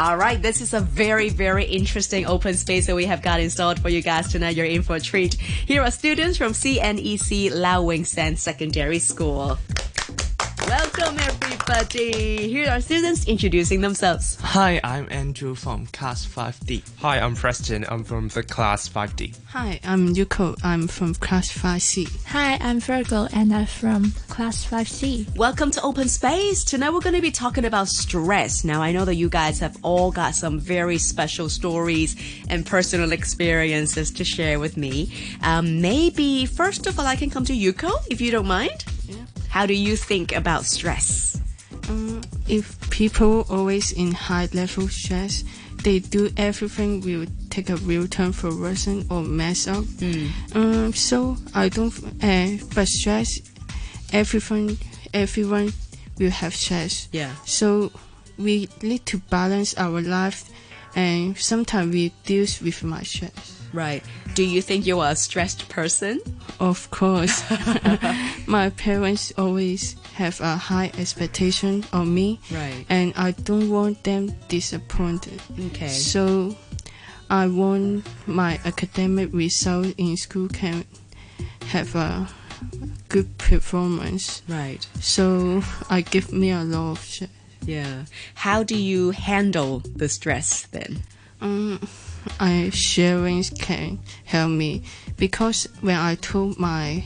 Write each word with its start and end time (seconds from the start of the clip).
All 0.00 0.16
right, 0.16 0.40
this 0.40 0.62
is 0.62 0.72
a 0.72 0.80
very, 0.80 1.28
very 1.28 1.66
interesting 1.66 2.24
open 2.24 2.54
space 2.54 2.86
that 2.86 2.96
we 2.96 3.04
have 3.04 3.20
got 3.20 3.38
installed 3.38 3.78
for 3.80 3.90
you 3.90 4.00
guys 4.00 4.32
tonight. 4.32 4.56
You're 4.56 4.64
in 4.64 4.80
for 4.80 4.96
a 4.96 5.00
treat. 5.00 5.34
Here 5.34 5.82
are 5.82 5.90
students 5.90 6.38
from 6.38 6.52
CNEC 6.52 7.54
Lau 7.54 7.82
Wing 7.82 8.06
Sang 8.06 8.36
Secondary 8.36 8.98
School. 8.98 9.58
Welcome, 10.66 11.18
everybody. 11.70 12.48
Here 12.48 12.68
are 12.68 12.80
students 12.80 13.26
introducing 13.26 13.80
themselves. 13.80 14.36
Hi, 14.40 14.80
I'm 14.82 15.06
Andrew 15.10 15.54
from 15.54 15.86
Class 15.86 16.26
5D. 16.26 16.82
Hi, 16.98 17.20
I'm 17.20 17.36
Preston. 17.36 17.84
I'm 17.88 18.02
from 18.02 18.28
the 18.28 18.42
Class 18.42 18.88
5D. 18.88 19.36
Hi, 19.48 19.78
I'm 19.84 20.14
Yuko. 20.14 20.58
I'm 20.64 20.88
from 20.88 21.14
Class 21.14 21.50
5C. 21.50 22.26
Hi, 22.26 22.58
I'm 22.60 22.80
Virgo 22.80 23.28
and 23.32 23.54
I'm 23.54 23.66
from 23.66 24.10
Class 24.28 24.66
5C. 24.66 25.36
Welcome 25.36 25.70
to 25.72 25.82
Open 25.82 26.08
Space. 26.08 26.64
Tonight 26.64 26.90
we're 26.90 27.00
going 27.00 27.14
to 27.14 27.22
be 27.22 27.30
talking 27.30 27.64
about 27.64 27.86
stress. 27.88 28.64
Now, 28.64 28.82
I 28.82 28.90
know 28.90 29.04
that 29.04 29.14
you 29.14 29.28
guys 29.28 29.60
have 29.60 29.76
all 29.82 30.10
got 30.10 30.34
some 30.34 30.58
very 30.58 30.98
special 30.98 31.48
stories 31.48 32.16
and 32.48 32.66
personal 32.66 33.12
experiences 33.12 34.10
to 34.12 34.24
share 34.24 34.58
with 34.58 34.76
me. 34.76 35.12
Um, 35.42 35.80
maybe, 35.80 36.46
first 36.46 36.86
of 36.88 36.98
all, 36.98 37.06
I 37.06 37.14
can 37.16 37.30
come 37.30 37.44
to 37.44 37.52
Yuko, 37.52 37.92
if 38.10 38.20
you 38.20 38.32
don't 38.32 38.48
mind. 38.48 38.84
How 39.50 39.66
do 39.66 39.74
you 39.74 39.96
think 39.96 40.32
about 40.32 40.64
stress? 40.64 41.39
Um, 41.90 42.20
if 42.48 42.78
people 42.90 43.46
always 43.50 43.92
in 43.92 44.12
high 44.12 44.48
level 44.52 44.88
stress, 44.88 45.42
they 45.82 45.98
do 45.98 46.30
everything 46.36 47.00
will 47.00 47.26
take 47.48 47.68
a 47.70 47.76
real 47.76 48.06
turn 48.06 48.32
for 48.32 48.54
worsen 48.54 49.06
or 49.10 49.22
mess 49.22 49.66
up. 49.66 49.84
Um, 50.54 50.92
so 50.92 51.36
I 51.54 51.68
don't. 51.68 51.92
Uh, 52.22 52.64
but 52.74 52.86
stress, 52.86 53.40
everyone, 54.12 54.78
everyone 55.12 55.72
will 56.18 56.30
have 56.30 56.54
stress. 56.54 57.08
Yeah. 57.12 57.34
So 57.44 57.90
we 58.38 58.68
need 58.82 59.06
to 59.06 59.18
balance 59.18 59.76
our 59.76 60.00
life, 60.00 60.48
and 60.94 61.36
sometimes 61.36 61.92
we 61.92 62.10
deal 62.24 62.46
with 62.62 62.84
my 62.84 63.02
stress. 63.02 63.59
Right. 63.72 64.02
Do 64.34 64.42
you 64.42 64.62
think 64.62 64.86
you 64.86 65.00
are 65.00 65.12
a 65.12 65.16
stressed 65.16 65.68
person? 65.68 66.20
Of 66.58 66.90
course. 66.90 67.42
My 68.46 68.70
parents 68.70 69.32
always 69.38 69.96
have 70.14 70.40
a 70.40 70.56
high 70.56 70.90
expectation 70.98 71.84
on 71.92 72.12
me. 72.12 72.40
Right. 72.50 72.84
And 72.88 73.12
I 73.16 73.32
don't 73.32 73.70
want 73.70 74.04
them 74.04 74.34
disappointed. 74.48 75.40
Okay. 75.66 75.88
So 75.88 76.56
I 77.30 77.46
want 77.46 78.06
my 78.26 78.58
academic 78.64 79.32
result 79.32 79.94
in 79.96 80.16
school 80.16 80.48
can 80.48 80.84
have 81.66 81.94
a 81.94 82.28
good 83.08 83.38
performance. 83.38 84.42
Right. 84.48 84.86
So 84.98 85.62
I 85.88 86.00
give 86.00 86.32
me 86.32 86.50
a 86.50 86.64
lot 86.64 86.92
of 86.92 87.04
shit. 87.04 87.30
Yeah. 87.64 88.06
How 88.34 88.62
do 88.62 88.76
you 88.76 89.12
handle 89.12 89.80
the 89.94 90.08
stress 90.08 90.66
then? 90.66 91.02
Um, 91.40 91.80
I 92.38 92.70
sharing 92.72 93.42
can 93.44 93.98
help 94.24 94.50
me 94.50 94.82
because 95.16 95.68
when 95.80 95.96
I 95.96 96.14
told 96.16 96.58
my 96.58 97.04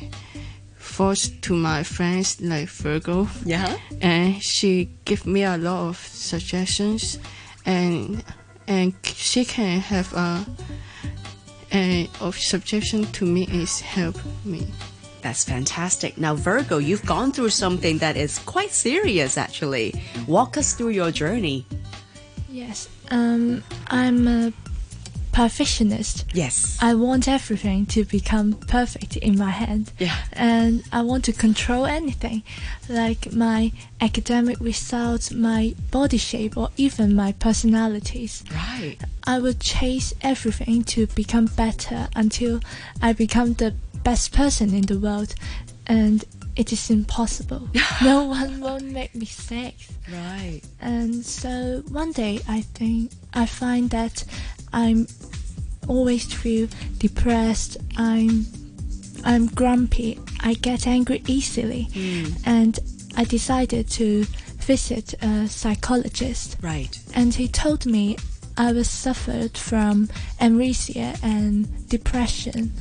thoughts 0.78 1.28
to 1.28 1.54
my 1.54 1.82
friends 1.82 2.40
like 2.40 2.68
Virgo, 2.68 3.28
Yeah. 3.44 3.76
and 4.00 4.42
she 4.42 4.90
give 5.04 5.26
me 5.26 5.42
a 5.44 5.56
lot 5.56 5.88
of 5.88 5.96
suggestions, 5.98 7.18
and 7.66 8.22
and 8.68 8.94
she 9.04 9.44
can 9.44 9.80
have 9.80 10.12
a 10.14 10.44
a 11.72 12.08
of 12.20 12.38
suggestion 12.38 13.04
to 13.12 13.24
me 13.24 13.42
is 13.50 13.80
help 13.80 14.16
me. 14.44 14.66
That's 15.22 15.42
fantastic. 15.44 16.18
Now, 16.18 16.34
Virgo, 16.34 16.78
you've 16.78 17.04
gone 17.06 17.32
through 17.32 17.48
something 17.48 17.98
that 17.98 18.16
is 18.16 18.38
quite 18.40 18.70
serious, 18.70 19.38
actually. 19.38 19.94
Walk 20.28 20.56
us 20.58 20.74
through 20.74 20.90
your 20.90 21.10
journey. 21.10 21.66
Yes, 22.50 22.88
um, 23.10 23.64
I'm 23.88 24.28
a 24.28 24.52
perfectionist. 25.34 26.24
Yes. 26.32 26.78
I 26.80 26.94
want 26.94 27.26
everything 27.26 27.86
to 27.86 28.04
become 28.04 28.54
perfect 28.54 29.16
in 29.16 29.36
my 29.36 29.50
hand. 29.50 29.92
Yeah. 29.98 30.16
And 30.32 30.84
I 30.92 31.02
want 31.02 31.24
to 31.24 31.32
control 31.32 31.86
anything, 31.86 32.44
like 32.88 33.32
my 33.32 33.72
academic 34.00 34.60
results, 34.60 35.32
my 35.32 35.74
body 35.90 36.18
shape, 36.18 36.56
or 36.56 36.70
even 36.76 37.16
my 37.16 37.32
personalities. 37.32 38.44
Right. 38.52 38.96
I 39.24 39.40
will 39.40 39.54
chase 39.54 40.14
everything 40.22 40.84
to 40.84 41.08
become 41.08 41.46
better 41.46 42.08
until 42.14 42.60
I 43.02 43.12
become 43.12 43.54
the 43.54 43.74
best 44.04 44.32
person 44.32 44.72
in 44.72 44.82
the 44.82 45.00
world. 45.00 45.34
And 45.86 46.24
it 46.56 46.72
is 46.72 46.90
impossible. 46.90 47.68
no 48.02 48.24
one 48.24 48.60
will 48.60 48.80
make 48.80 49.14
mistakes. 49.14 49.92
Right. 50.10 50.60
And 50.80 51.24
so 51.26 51.82
one 51.88 52.12
day 52.12 52.40
I 52.48 52.60
think 52.60 53.10
I 53.32 53.46
find 53.46 53.90
that 53.90 54.24
I'm 54.74 55.06
always 55.88 56.24
feel 56.32 56.68
depressed. 56.98 57.76
I'm 57.96 58.46
I'm 59.24 59.46
grumpy. 59.46 60.18
I 60.40 60.54
get 60.54 60.86
angry 60.86 61.22
easily. 61.26 61.88
Hmm. 61.94 62.32
And 62.44 62.78
I 63.16 63.24
decided 63.24 63.88
to 63.90 64.24
visit 64.66 65.14
a 65.22 65.46
psychologist 65.48 66.56
Right. 66.62 66.98
and 67.14 67.34
he 67.34 67.48
told 67.48 67.84
me 67.86 68.16
I 68.56 68.72
was 68.72 68.88
suffered 68.88 69.56
from 69.58 70.08
amnesia 70.40 71.14
and 71.22 71.66
depression. 71.88 72.72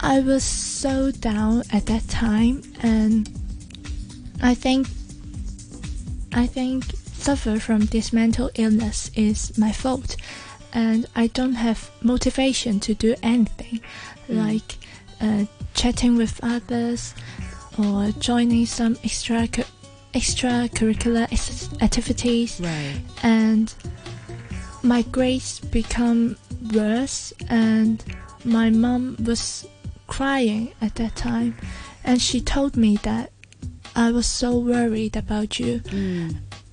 I 0.00 0.20
was 0.20 0.44
so 0.44 1.10
down 1.10 1.62
at 1.72 1.86
that 1.86 2.08
time 2.08 2.62
and 2.82 3.28
I 4.42 4.54
think 4.54 4.86
I 6.32 6.46
think 6.46 6.84
suffer 7.12 7.58
from 7.58 7.86
this 7.86 8.12
mental 8.12 8.50
illness 8.54 9.10
is 9.14 9.56
my 9.58 9.72
fault 9.72 10.16
and 10.72 11.06
I 11.14 11.26
don't 11.28 11.54
have 11.54 11.90
motivation 12.02 12.80
to 12.80 12.94
do 12.94 13.14
anything 13.22 13.80
like 14.28 14.76
uh, 15.20 15.44
chatting 15.74 16.16
with 16.16 16.40
others 16.42 17.14
or 17.78 18.10
joining 18.18 18.66
some 18.66 18.96
extra 19.04 19.48
extracurricular 20.14 21.24
ex- 21.32 21.70
activities 21.80 22.60
Right. 22.60 23.00
and 23.22 23.72
my 24.82 25.02
grades 25.02 25.60
become 25.60 26.36
worse 26.74 27.32
and 27.48 28.02
my 28.44 28.68
mom 28.70 29.16
was 29.24 29.66
crying 30.06 30.72
at 30.82 30.96
that 30.96 31.16
time 31.16 31.56
and 32.04 32.20
she 32.20 32.40
told 32.40 32.76
me 32.76 32.96
that 33.04 33.30
I 33.96 34.10
was 34.10 34.26
so 34.26 34.58
worried 34.58 35.16
about 35.16 35.58
you. 35.60 35.82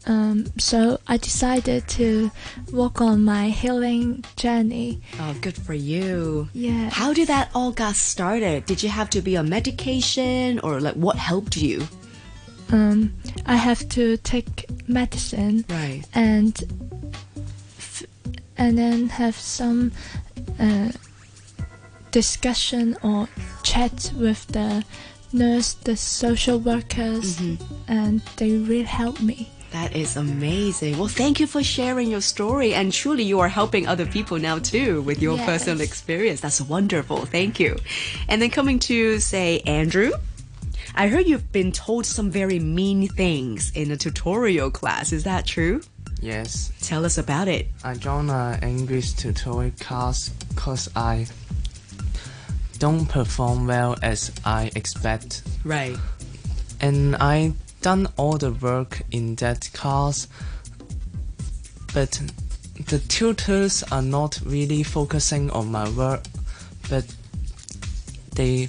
Um, 0.06 0.46
so 0.58 1.00
I 1.08 1.18
decided 1.18 1.88
to 1.90 2.32
walk 2.72 3.02
on 3.02 3.24
my 3.26 3.50
healing 3.50 4.24
journey. 4.38 5.02
Oh, 5.20 5.36
good 5.42 5.56
for 5.58 5.74
you. 5.74 6.50
Yeah. 6.54 6.90
How 6.90 7.14
did 7.14 7.28
that 7.28 7.50
all 7.54 7.72
got 7.72 7.96
started? 7.96 8.66
Did 8.66 8.82
you 8.82 8.90
have 8.90 9.10
to 9.12 9.22
be 9.22 9.36
on 9.38 9.50
medication 9.50 10.60
or 10.60 10.80
like 10.80 10.96
what 10.96 11.18
helped 11.18 11.58
you? 11.58 11.88
Um, 12.72 13.14
I 13.46 13.56
have 13.58 13.88
to 13.90 14.18
take 14.18 14.66
medicine 14.88 15.66
Right. 15.70 16.04
and 16.14 16.56
f- 17.78 18.04
and 18.58 18.78
then 18.78 19.10
have 19.10 19.36
some 19.36 19.92
uh, 20.60 20.92
discussion 22.12 22.96
or 23.04 23.28
chat 23.64 24.12
with 24.16 24.46
the 24.48 24.84
nurse, 25.34 25.74
the 25.74 25.96
social 25.96 26.60
workers, 26.60 27.40
and 27.88 28.22
they 28.38 28.58
really 28.58 28.84
help 28.84 29.20
me. 29.22 29.50
That 29.72 29.96
is 29.96 30.18
amazing. 30.18 30.98
Well, 30.98 31.08
thank 31.08 31.40
you 31.40 31.46
for 31.48 31.62
sharing 31.64 32.10
your 32.10 32.22
story. 32.22 32.74
And 32.74 32.92
truly, 32.92 33.24
you 33.24 33.40
are 33.40 33.48
helping 33.48 33.88
other 33.88 34.06
people 34.06 34.40
now 34.40 34.58
too 34.60 35.02
with 35.04 35.22
your 35.22 35.38
Yes. 35.38 35.46
personal 35.46 35.82
experience. 35.82 36.42
That's 36.42 36.60
wonderful. 36.62 37.26
Thank 37.26 37.60
you. 37.60 37.78
And 38.28 38.42
then 38.42 38.50
coming 38.50 38.80
to, 38.80 39.20
say, 39.20 39.60
Andrew, 39.68 40.12
I 40.96 41.08
heard 41.08 41.28
you've 41.28 41.52
been 41.52 41.72
told 41.72 42.06
some 42.08 42.32
very 42.32 42.60
mean 42.60 43.08
things 43.08 43.72
in 43.76 43.92
a 43.92 43.98
tutorial 43.98 44.72
class. 44.72 45.14
Is 45.14 45.24
that 45.26 45.46
true? 45.46 45.82
Yes, 46.22 46.72
Tell 46.82 47.06
us 47.06 47.18
about 47.18 47.48
it. 47.48 47.68
I 47.84 47.94
joined 47.94 48.30
an 48.30 48.36
uh, 48.36 48.60
English 48.62 49.14
tutorial 49.14 49.72
class 49.80 50.28
because 50.50 50.90
I 50.96 51.28
don't 52.80 53.06
perform 53.06 53.68
well 53.68 53.96
as 54.02 54.32
I 54.44 54.72
expect. 54.76 55.44
Right. 55.64 55.96
And 56.82 57.16
I 57.18 57.54
done 57.82 58.08
all 58.18 58.38
the 58.38 58.52
work 58.52 59.02
in 59.12 59.36
that 59.36 59.70
class, 59.74 60.28
but 61.94 62.22
the 62.88 63.00
tutors 63.00 63.84
are 63.92 64.02
not 64.02 64.40
really 64.46 64.84
focusing 64.84 65.50
on 65.52 65.72
my 65.72 65.90
work, 65.92 66.24
but 66.90 67.06
they 68.36 68.68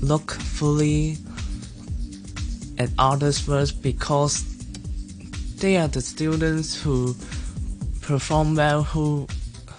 look 0.00 0.32
fully 0.32 1.16
at 2.78 2.90
others' 2.98 3.46
work 3.48 3.68
because 3.82 4.44
they 5.56 5.76
are 5.76 5.88
the 5.88 6.00
students 6.00 6.80
who 6.80 7.14
perform 8.02 8.54
well, 8.54 8.82
who 8.82 9.26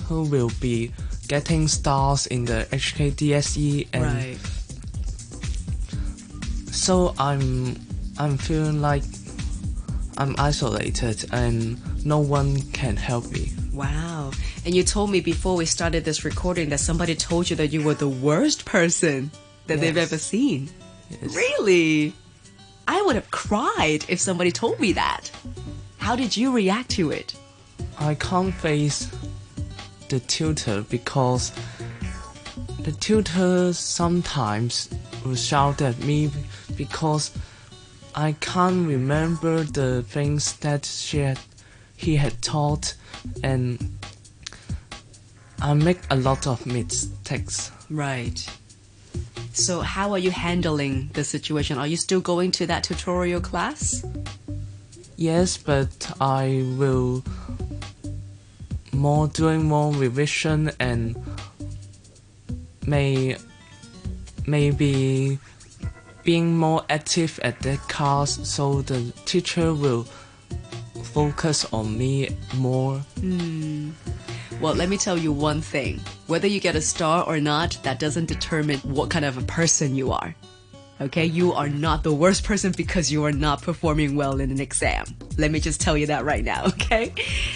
who 0.08 0.24
will 0.24 0.52
be 0.60 0.92
getting 1.28 1.68
stars 1.68 2.26
in 2.28 2.46
the 2.46 2.68
HKDSE, 2.72 3.88
and 3.94 4.04
Right. 4.04 4.38
so 6.72 7.14
I'm 7.20 7.76
I'm 8.20 8.38
feeling 8.38 8.82
like 8.82 9.04
I'm 10.18 10.36
isolated 10.38 11.26
and 11.32 12.06
no 12.06 12.20
one 12.20 12.62
can 12.74 12.98
help 12.98 13.32
me. 13.32 13.54
Wow. 13.72 14.32
And 14.66 14.76
you 14.76 14.84
told 14.84 15.10
me 15.10 15.22
before 15.22 15.56
we 15.56 15.66
started 15.66 16.04
this 16.04 16.26
recording 16.26 16.68
that 16.70 16.82
somebody 16.82 17.16
told 17.16 17.50
you 17.50 17.56
that 17.56 17.68
you 17.68 17.82
were 17.82 17.94
the 17.94 18.10
worst 18.10 18.66
person 18.66 19.32
that 19.68 19.80
they've 19.80 19.96
ever 19.96 20.18
seen. 20.18 20.70
Yes. 21.10 21.34
Really? 21.34 22.14
I 22.90 23.02
would 23.04 23.16
have 23.16 23.32
cried 23.32 24.04
if 24.10 24.20
somebody 24.20 24.52
told 24.52 24.82
me 24.82 24.92
that. 24.94 25.32
How 25.98 26.18
did 26.18 26.36
you 26.36 26.52
react 26.52 26.90
to 26.92 27.12
it? 27.12 27.36
I 27.98 28.16
can't 28.16 28.54
face 28.54 29.10
the 30.10 30.20
tutor 30.20 30.82
because 30.90 31.54
the 32.80 32.92
tutor 32.92 33.72
sometimes 33.72 34.90
will 35.24 35.36
shout 35.36 35.82
at 35.82 35.98
me 36.00 36.32
because 36.76 37.32
I 38.20 38.34
can't 38.42 38.86
remember 38.86 39.64
the 39.64 40.04
things 40.04 40.58
that 40.58 40.84
she 40.84 41.20
had, 41.20 41.40
he 41.96 42.18
had 42.18 42.42
taught 42.42 42.96
and 43.42 43.98
I 45.62 45.74
make 45.74 46.00
a 46.10 46.18
lot 46.18 46.46
of 46.46 46.66
mistakes. 46.66 47.72
Right. 47.90 48.46
So, 49.54 49.80
how 49.80 50.12
are 50.12 50.18
you 50.20 50.32
handling 50.32 51.12
the 51.14 51.24
situation? 51.24 51.78
Are 51.78 51.88
you 51.88 51.96
still 51.96 52.20
going 52.20 52.52
to 52.60 52.68
that 52.68 52.84
tutorial 52.84 53.40
class? 53.40 54.04
Yes, 55.16 55.58
but 55.58 56.12
I 56.20 56.66
will 56.76 57.24
more 58.92 59.30
doing 59.30 59.64
more 59.64 59.94
revision 59.94 60.72
and 60.78 61.16
may 62.86 63.38
maybe 64.46 65.40
being 66.30 66.56
more 66.56 66.84
active 66.92 67.40
at 67.42 67.60
that 67.62 67.80
class 67.90 68.40
so 68.48 68.84
the 68.84 69.12
teacher 69.26 69.74
will 69.74 70.04
focus 71.02 71.66
on 71.74 71.98
me 71.98 72.30
more. 72.56 73.00
Hmm. 73.20 73.90
Well, 74.62 74.76
let 74.76 74.90
me 74.90 74.98
tell 75.00 75.18
you 75.18 75.32
one 75.32 75.60
thing. 75.60 76.00
Whether 76.28 76.46
you 76.48 76.60
get 76.60 76.76
a 76.76 76.82
star 76.82 77.24
or 77.26 77.40
not, 77.40 77.80
that 77.82 77.98
doesn't 77.98 78.28
determine 78.28 78.78
what 78.82 79.10
kind 79.10 79.26
of 79.26 79.40
a 79.40 79.42
person 79.42 79.96
you 79.96 80.12
are. 80.12 80.36
Okay? 81.02 81.26
You 81.26 81.52
are 81.54 81.68
not 81.68 82.04
the 82.04 82.14
worst 82.14 82.44
person 82.44 82.74
because 82.78 83.12
you 83.12 83.26
are 83.26 83.32
not 83.32 83.64
performing 83.64 84.16
well 84.16 84.40
in 84.40 84.52
an 84.52 84.62
exam. 84.62 85.06
Let 85.40 85.50
me 85.50 85.60
just 85.60 85.82
tell 85.82 85.98
you 85.98 86.06
that 86.06 86.26
right 86.26 86.46
now, 86.46 86.66
okay? 86.74 87.12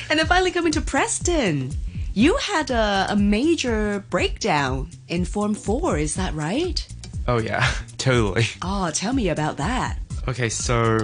And 0.09 0.17
then 0.17 0.25
finally 0.25 0.49
coming 0.49 0.71
to 0.71 0.81
Preston. 0.81 1.69
You 2.15 2.37
had 2.37 2.71
a, 2.71 3.05
a 3.09 3.15
major 3.15 4.03
breakdown 4.09 4.89
in 5.09 5.25
Form 5.25 5.53
4, 5.53 5.99
is 5.99 6.15
that 6.15 6.33
right? 6.33 6.87
Oh 7.27 7.39
yeah, 7.39 7.71
totally. 8.03 8.45
Oh, 8.61 8.91
tell 8.91 9.13
me 9.13 9.29
about 9.29 9.57
that. 9.57 9.97
Okay, 10.27 10.49
so 10.49 10.97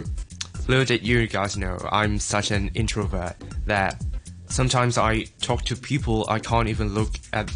little 0.68 0.86
did 0.86 1.06
you 1.06 1.28
guys 1.28 1.58
know, 1.58 1.78
I'm 1.92 2.20
such 2.20 2.52
an 2.52 2.70
introvert 2.74 3.36
that 3.66 4.02
sometimes 4.48 4.98
I 4.98 5.24
talk 5.42 5.64
to 5.66 5.76
people, 5.76 6.26
I 6.30 6.40
can't 6.40 6.68
even 6.70 6.94
look 6.94 7.16
at 7.34 7.52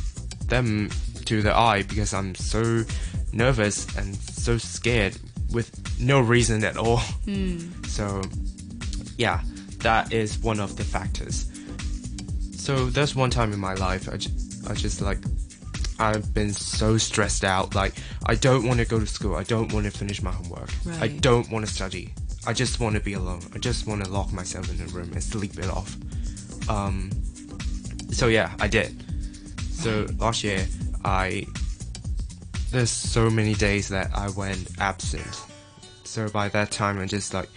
them 0.48 0.90
to 1.26 1.42
the 1.42 1.54
eye 1.56 1.84
because 1.84 2.14
I'm 2.14 2.36
so 2.36 2.84
nervous 3.32 3.86
and 3.98 4.16
so 4.16 4.58
scared 4.58 5.18
with 5.52 5.72
no 6.00 6.20
reason 6.20 6.64
at 6.64 6.78
all. 6.78 6.98
Hmm. 7.26 7.60
So, 7.94 8.22
yeah, 9.18 9.42
that 9.80 10.12
is 10.12 10.40
one 10.40 10.60
of 10.60 10.76
the 10.78 10.84
factors. 10.84 11.46
So 12.58 12.88
there's 12.88 13.16
one 13.16 13.30
time 13.30 13.54
in 13.54 13.60
my 13.60 13.76
life 13.76 14.10
I, 14.12 14.18
ju- 14.18 14.32
I 14.68 14.74
just 14.74 15.00
like 15.02 15.20
I've 16.04 16.34
been 16.34 16.52
so 16.52 16.98
stressed 16.98 17.44
out. 17.44 17.76
Like 17.76 17.94
I 18.26 18.36
don't 18.36 18.68
want 18.68 18.80
to 18.80 18.86
go 18.86 19.00
to 19.00 19.08
school. 19.08 19.36
I 19.36 19.44
don't 19.44 19.72
want 19.72 19.86
to 19.86 19.92
finish 19.92 20.22
my 20.22 20.32
homework. 20.32 20.70
I 21.00 21.08
don't 21.08 21.50
want 21.50 21.66
to 21.66 21.74
study. 21.74 22.14
I 22.46 22.52
just 22.52 22.80
want 22.80 22.96
to 22.96 23.02
be 23.02 23.14
alone. 23.14 23.42
I 23.56 23.58
just 23.58 23.88
want 23.88 24.04
to 24.04 24.12
lock 24.12 24.34
myself 24.34 24.70
in 24.70 24.82
a 24.82 24.88
room 24.88 25.12
and 25.14 25.24
sleep 25.24 25.58
it 25.58 25.70
off. 25.70 25.96
Um. 26.70 27.10
So 28.12 28.28
yeah, 28.28 28.52
I 28.60 28.68
did. 28.68 29.04
So 29.72 30.06
last 30.18 30.44
year 30.44 30.66
I 31.06 31.46
there's 32.72 32.90
so 32.90 33.30
many 33.30 33.54
days 33.54 33.88
that 33.90 34.12
I 34.14 34.30
went 34.30 34.70
absent. 34.80 35.44
So 36.04 36.28
by 36.30 36.50
that 36.50 36.72
time 36.72 37.00
I 37.00 37.06
just 37.06 37.34
like 37.34 37.50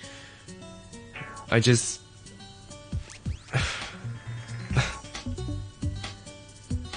I 1.50 1.58
just 1.60 2.00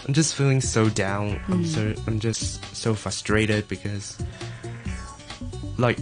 I'm 0.09 0.13
just 0.13 0.33
feeling 0.33 0.59
so 0.59 0.89
down. 0.89 1.39
I'm 1.49 1.63
so 1.63 1.93
mm. 1.93 2.07
I'm 2.07 2.19
just 2.19 2.65
so 2.75 2.95
frustrated 2.95 3.67
because 3.67 4.17
like 5.77 5.99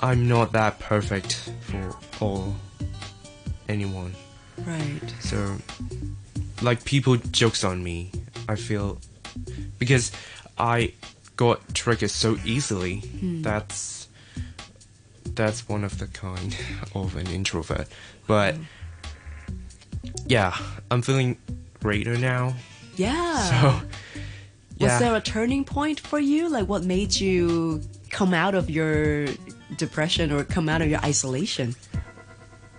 I'm 0.00 0.26
not 0.26 0.52
that 0.52 0.78
perfect 0.78 1.52
for 1.60 1.94
all 2.18 2.56
anyone. 3.68 4.14
Right. 4.64 5.02
So 5.20 5.58
like 6.62 6.82
people 6.86 7.16
jokes 7.16 7.62
on 7.62 7.84
me. 7.84 8.10
I 8.48 8.54
feel 8.54 8.96
because 9.78 10.12
I 10.56 10.94
got 11.36 11.74
triggered 11.74 12.12
so 12.12 12.38
easily. 12.42 13.00
Hmm. 13.00 13.42
That's 13.42 14.08
that's 15.34 15.68
one 15.68 15.84
of 15.84 15.98
the 15.98 16.06
kind 16.06 16.56
of 16.94 17.14
an 17.16 17.26
introvert. 17.26 17.86
But 18.26 18.54
hmm. 18.54 18.62
yeah, 20.26 20.56
I'm 20.90 21.02
feeling 21.02 21.36
greater 21.82 22.16
now. 22.16 22.54
Yeah. 22.96 23.36
So 23.38 23.80
Was 24.80 24.98
there 24.98 25.14
a 25.14 25.20
turning 25.20 25.64
point 25.64 26.00
for 26.00 26.18
you? 26.18 26.48
Like, 26.48 26.68
what 26.68 26.84
made 26.84 27.14
you 27.18 27.82
come 28.10 28.34
out 28.34 28.54
of 28.54 28.68
your 28.70 29.26
depression 29.76 30.30
or 30.32 30.44
come 30.44 30.68
out 30.68 30.82
of 30.82 30.88
your 30.88 31.00
isolation? 31.00 31.74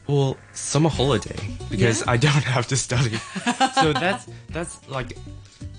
Well, 0.07 0.37
summer 0.53 0.89
holiday 0.89 1.35
because 1.69 2.01
Yeah? 2.01 2.11
I 2.11 2.17
don't 2.17 2.43
have 2.55 2.67
to 2.67 2.77
study. 2.77 3.17
so 3.73 3.93
that's 4.03 4.27
that's 4.49 4.87
like 4.87 5.17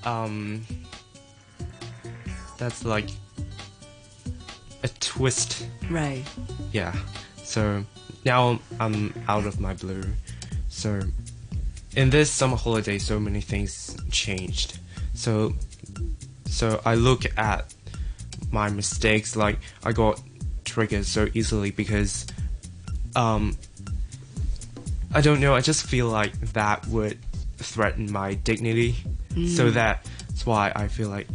um 0.05 0.67
that's 2.58 2.85
like 2.85 3.08
a 4.82 4.88
twist. 5.00 5.67
Right. 5.90 6.25
Yeah. 6.73 6.94
So 7.43 7.85
now 8.25 8.58
I'm 8.81 9.14
out 9.29 9.46
of 9.46 9.61
my 9.61 9.75
blue. 9.75 10.02
So 10.69 11.00
in 11.96 12.11
this 12.11 12.31
summer 12.31 12.56
holiday 12.56 12.99
so 12.99 13.19
many 13.19 13.40
things 13.40 13.96
changed. 14.11 14.79
So 15.14 15.55
so 16.46 16.81
I 16.85 16.94
look 16.94 17.25
at 17.38 17.75
my 18.50 18.70
mistakes 18.70 19.37
like 19.37 19.58
I 19.85 19.93
got 19.93 20.20
triggered 20.64 21.05
so 21.06 21.29
easily 21.35 21.70
because 21.70 22.26
um 23.17 23.56
I 25.12 25.20
don't 25.23 25.40
know, 25.40 25.55
I 25.55 25.61
just 25.62 25.87
feel 25.87 26.08
like 26.08 26.38
that 26.52 26.87
would 26.88 27.19
threaten 27.57 28.12
my 28.12 28.35
dignity. 28.35 28.97
So 29.47 29.71
that's 29.71 30.45
why 30.45 30.73
I 30.75 30.88
feel 30.88 31.09
like 31.09 31.28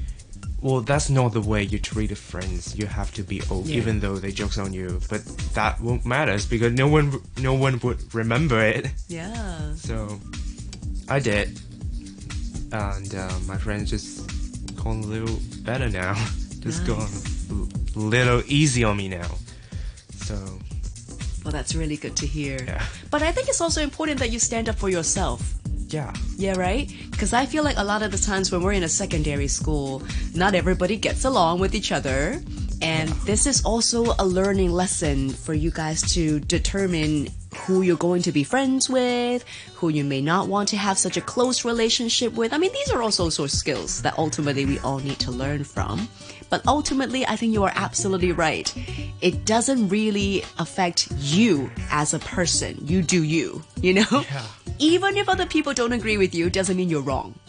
well, 0.64 0.80
that's 0.82 1.10
not 1.10 1.34
the 1.34 1.42
way 1.42 1.62
you 1.64 1.78
treat 1.78 2.10
your 2.10 2.16
friends. 2.32 2.76
You 2.78 2.88
have 2.88 3.12
to 3.16 3.24
be 3.24 3.42
old, 3.52 3.68
Yeah. 3.68 3.78
even 3.78 4.00
though 4.00 4.16
they 4.18 4.32
jokes 4.32 4.58
on 4.58 4.72
you. 4.74 5.00
But 5.10 5.26
that 5.54 5.80
won't 5.82 6.06
matter 6.06 6.38
because 6.50 6.72
no 6.74 6.88
one, 6.88 7.20
no 7.38 7.54
one 7.54 7.80
would 7.84 8.00
remember 8.16 8.60
it. 8.64 8.88
Yeah. 9.10 9.76
So 9.76 10.20
I 11.10 11.20
did, 11.20 11.60
and 12.72 13.14
uh, 13.14 13.30
my 13.46 13.58
friends 13.58 13.90
just 13.90 14.26
gone 14.76 15.04
a 15.04 15.06
little 15.06 15.38
better 15.64 15.90
now. 15.90 16.14
just 16.62 16.86
gone 16.88 17.10
a 17.52 18.00
little 18.00 18.42
easy 18.48 18.84
on 18.86 18.96
me 18.98 19.10
now. 19.10 19.30
So 20.16 20.36
Well, 21.44 21.52
that's 21.52 21.76
really 21.76 21.98
good 21.98 22.16
to 22.18 22.26
hear. 22.26 22.58
Yeah. 22.66 22.82
But 23.12 23.22
I 23.22 23.32
think 23.34 23.50
it's 23.50 23.60
also 23.62 23.82
important 23.82 24.20
that 24.20 24.32
you 24.32 24.40
stand 24.40 24.70
up 24.70 24.78
for 24.78 24.90
yourself. 24.90 25.42
Yeah, 25.94 26.14
Yeah, 26.38 26.58
right? 26.58 26.92
Because 27.12 27.34
I 27.34 27.46
feel 27.46 27.64
like 27.64 27.78
a 27.78 27.84
lot 27.84 28.02
of 28.02 28.12
the 28.12 28.18
times 28.18 28.52
when 28.52 28.62
we're 28.62 28.74
in 28.74 28.84
a 28.84 28.90
secondary 28.90 29.48
school, 29.48 30.02
not 30.34 30.56
everybody 30.56 30.98
gets 30.98 31.26
along 31.26 31.60
with 31.60 31.76
each 31.76 31.92
other. 31.92 32.42
And 32.82 33.10
this 33.26 33.48
is 33.48 33.64
also 33.64 34.14
a 34.20 34.26
learning 34.26 34.72
lesson 34.72 35.30
for 35.30 35.54
you 35.54 35.72
guys 35.72 36.02
to 36.16 36.42
determine 36.42 37.30
who 37.56 37.82
you're 37.82 37.96
going 37.96 38.22
to 38.24 38.32
be 38.32 38.44
friends 38.44 38.90
with, 38.90 39.46
who 39.76 39.90
you 39.90 40.04
may 40.04 40.20
not 40.20 40.48
want 40.48 40.68
to 40.70 40.78
have 40.78 40.98
such 40.98 41.16
a 41.16 41.22
close 41.22 41.64
relationship 41.64 42.34
with. 42.34 42.52
I 42.52 42.58
mean, 42.58 42.74
these 42.74 42.92
are 42.92 43.02
also 43.02 43.30
sort 43.30 43.54
of 43.54 43.58
skills 43.58 44.02
that 44.02 44.18
ultimately 44.18 44.66
we 44.66 44.80
all 44.80 45.00
need 45.00 45.20
to 45.20 45.32
learn 45.32 45.64
from. 45.64 46.10
But 46.50 46.66
ultimately, 46.68 47.26
I 47.26 47.36
think 47.36 47.54
you 47.54 47.64
are 47.64 47.72
absolutely 47.76 48.32
right. 48.32 48.74
It 49.22 49.46
doesn't 49.46 49.88
really 49.90 50.44
affect 50.60 51.08
you 51.18 51.72
as 51.90 52.14
a 52.14 52.20
person. 52.20 52.78
You 52.86 53.02
do 53.02 53.24
you, 53.24 53.64
you 53.82 53.94
know? 53.94 54.06
Yeah. 54.12 54.44
Even 54.84 55.16
if 55.16 55.30
other 55.30 55.46
people 55.46 55.74
don't 55.74 55.94
agree 55.94 56.18
with 56.18 56.36
you, 56.36 56.50
doesn't 56.50 56.76
mean 56.76 56.90
you're 56.90 57.02
wrong. 57.02 57.40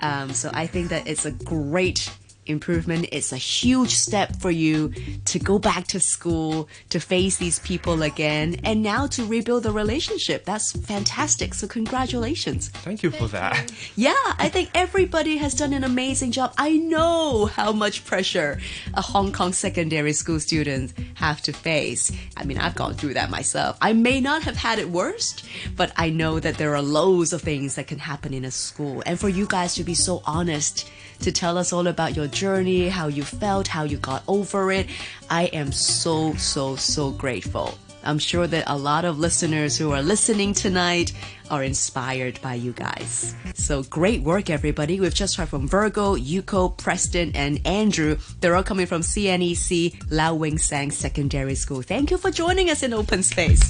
Um, 0.00 0.34
so 0.34 0.50
I 0.52 0.66
think 0.66 0.90
that 0.90 1.08
it's 1.08 1.24
a 1.24 1.30
great 1.30 2.12
improvement. 2.48 3.08
It's 3.12 3.32
a 3.32 3.36
huge 3.36 3.94
step 3.94 4.36
for 4.36 4.50
you 4.50 4.92
to 5.26 5.38
go 5.38 5.58
back 5.58 5.86
to 5.88 6.00
school, 6.00 6.68
to 6.90 7.00
face 7.00 7.36
these 7.36 7.58
people 7.60 8.02
again, 8.02 8.56
and 8.64 8.82
now 8.82 9.06
to 9.08 9.24
rebuild 9.24 9.62
the 9.64 9.72
relationship. 9.72 10.44
That's 10.44 10.72
fantastic. 10.72 11.54
So 11.54 11.66
congratulations. 11.66 12.68
Thank 12.68 13.02
you 13.02 13.10
for 13.10 13.28
that. 13.28 13.72
Yeah, 13.96 14.14
I 14.38 14.48
think 14.48 14.70
everybody 14.74 15.36
has 15.38 15.54
done 15.54 15.72
an 15.72 15.84
amazing 15.84 16.32
job. 16.32 16.52
I 16.56 16.76
know 16.76 17.46
how 17.46 17.72
much 17.72 18.04
pressure 18.04 18.60
a 18.94 19.02
Hong 19.02 19.32
Kong 19.32 19.52
secondary 19.52 20.12
school 20.12 20.40
student 20.40 20.92
have 21.14 21.40
to 21.42 21.52
face. 21.52 22.12
I 22.36 22.44
mean, 22.44 22.58
I've 22.58 22.74
gone 22.74 22.94
through 22.94 23.14
that 23.14 23.30
myself. 23.30 23.76
I 23.80 23.92
may 23.92 24.20
not 24.20 24.42
have 24.42 24.56
had 24.56 24.78
it 24.78 24.88
worst, 24.88 25.44
but 25.76 25.92
I 25.96 26.10
know 26.10 26.40
that 26.40 26.58
there 26.58 26.74
are 26.74 26.82
loads 26.82 27.32
of 27.32 27.42
things 27.42 27.74
that 27.74 27.86
can 27.86 27.98
happen 27.98 28.32
in 28.32 28.44
a 28.44 28.50
school. 28.50 29.02
And 29.06 29.18
for 29.18 29.28
you 29.28 29.46
guys 29.46 29.74
to 29.74 29.84
be 29.84 29.94
so 29.94 30.22
honest 30.24 30.88
to 31.20 31.32
tell 31.32 31.58
us 31.58 31.72
all 31.72 31.88
about 31.88 32.14
your 32.14 32.28
journey, 32.38 32.88
how 32.88 33.08
you 33.08 33.24
felt, 33.24 33.66
how 33.66 33.82
you 33.82 33.98
got 33.98 34.22
over 34.28 34.70
it, 34.70 34.86
I 35.28 35.44
am 35.46 35.72
so, 35.72 36.34
so, 36.34 36.76
so 36.76 37.10
grateful. 37.10 37.76
I'm 38.04 38.20
sure 38.20 38.46
that 38.46 38.64
a 38.68 38.78
lot 38.78 39.04
of 39.04 39.18
listeners 39.18 39.76
who 39.76 39.90
are 39.92 40.02
listening 40.02 40.54
tonight 40.54 41.12
are 41.50 41.64
inspired 41.64 42.40
by 42.40 42.54
you 42.54 42.72
guys. 42.72 43.34
So 43.54 43.82
great 43.82 44.22
work, 44.22 44.50
everybody. 44.50 45.00
We've 45.00 45.12
just 45.12 45.36
heard 45.36 45.48
from 45.48 45.66
Virgo, 45.66 46.14
Yuko, 46.14 46.76
Preston, 46.76 47.32
and 47.34 47.60
Andrew. 47.66 48.18
They're 48.40 48.54
all 48.54 48.62
coming 48.62 48.86
from 48.86 49.02
CNEC 49.02 50.10
Lau 50.10 50.34
Wing 50.34 50.58
Sang 50.58 50.92
Secondary 50.92 51.56
School. 51.56 51.82
Thank 51.82 52.12
you 52.12 52.18
for 52.18 52.30
joining 52.30 52.70
us 52.70 52.84
in 52.84 52.94
Open 52.94 53.24
Space. 53.24 53.68